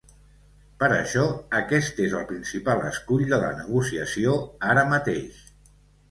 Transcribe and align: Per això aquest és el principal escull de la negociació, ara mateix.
Per 0.83 0.87
això 0.93 1.25
aquest 1.57 1.99
és 2.05 2.15
el 2.19 2.23
principal 2.31 2.81
escull 2.87 3.21
de 3.33 3.39
la 3.43 3.51
negociació, 3.59 4.33
ara 4.71 4.87
mateix. 4.95 5.37